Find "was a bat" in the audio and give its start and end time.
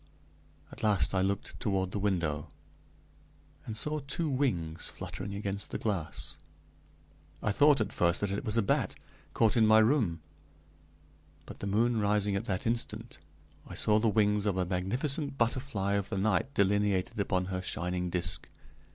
8.43-8.95